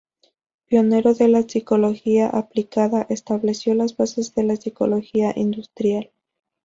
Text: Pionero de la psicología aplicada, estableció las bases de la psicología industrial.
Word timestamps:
Pionero 0.65 1.13
de 1.13 1.27
la 1.27 1.43
psicología 1.43 2.25
aplicada, 2.27 3.05
estableció 3.11 3.75
las 3.75 3.95
bases 3.95 4.33
de 4.33 4.41
la 4.41 4.55
psicología 4.55 5.31
industrial. 5.35 6.09